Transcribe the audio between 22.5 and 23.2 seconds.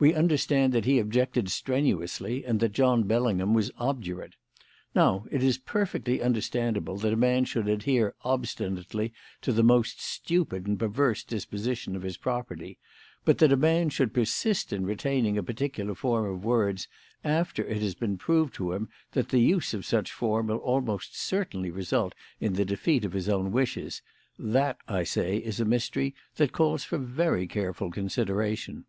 the defeat of